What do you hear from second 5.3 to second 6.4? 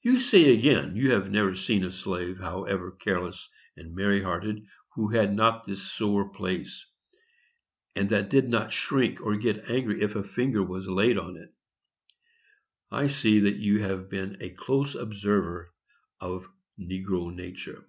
not this sore